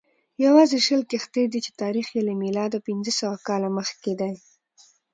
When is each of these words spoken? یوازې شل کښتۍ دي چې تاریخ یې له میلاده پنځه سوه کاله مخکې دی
یوازې 0.45 0.77
شل 0.87 1.01
کښتۍ 1.11 1.45
دي 1.51 1.59
چې 1.65 1.71
تاریخ 1.81 2.07
یې 2.15 2.21
له 2.27 2.33
میلاده 2.41 2.77
پنځه 2.87 3.11
سوه 3.19 3.37
کاله 3.47 3.69
مخکې 3.77 4.13
دی 4.19 4.33